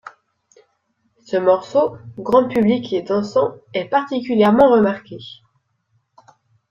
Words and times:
Ce 1.27 1.37
morceau, 1.37 1.95
grand 2.17 2.47
public 2.47 2.91
et 2.91 3.03
dansant, 3.03 3.53
est 3.75 3.85
particulièrement 3.85 4.71
remarqué. 4.71 5.19